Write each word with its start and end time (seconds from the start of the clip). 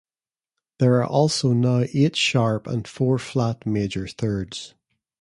There 0.79 0.95
are 0.95 1.05
also 1.05 1.53
now 1.53 1.83
eight 1.93 2.15
sharp 2.15 2.65
and 2.65 2.87
four 2.87 3.19
flat 3.19 3.67
major 3.67 4.07
thirds. 4.07 4.73